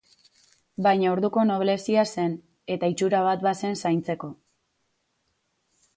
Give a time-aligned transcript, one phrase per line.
[0.87, 2.33] Baina orduko noblezia zen,
[2.77, 4.35] eta itxura bat bazen zaintzeko.